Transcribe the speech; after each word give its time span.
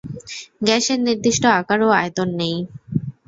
গ্যাসের 0.61 0.99
নির্দিষ্ট 1.01 1.43
আকার 1.59 1.79
ও 1.81 1.99
আয়তন 1.99 2.29
নেই। 2.39 2.55